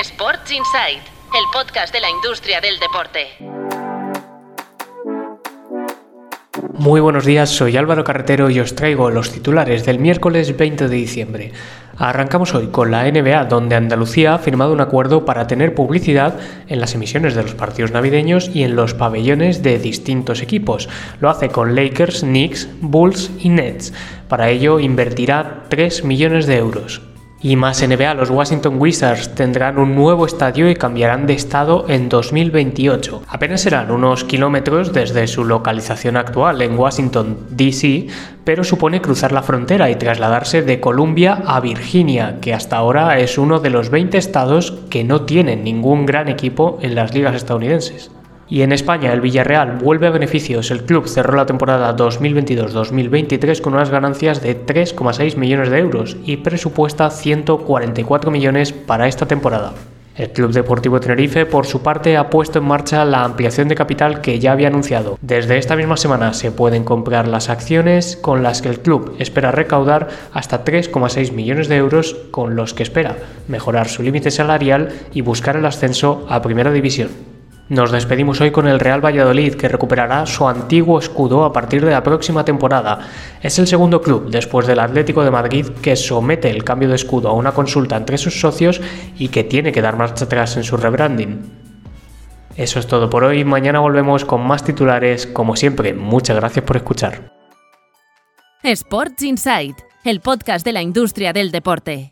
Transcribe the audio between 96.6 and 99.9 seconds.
por escuchar. Sports Insight,